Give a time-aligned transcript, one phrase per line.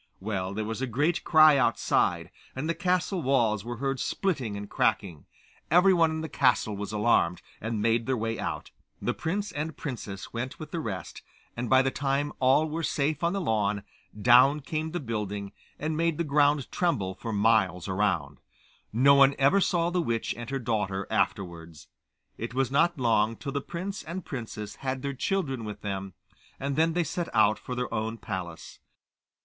[0.19, 4.67] Well, there was a great cry outside, and the castle walls were heard splitting and
[4.67, 5.27] cracking.
[5.69, 8.71] Everyone in the castle was alarmed, and made their way out.
[8.99, 11.21] The prince and princess went with the rest,
[11.55, 13.83] and by the time all were safe on the lawn,
[14.19, 18.39] down came the building, and made the ground tremble for miles round.
[18.91, 21.89] No one ever saw the witch and her daughter afterwards.
[22.39, 26.15] It was not long till the prince and princess had their children with them,
[26.59, 28.79] and then they set out for their own palace.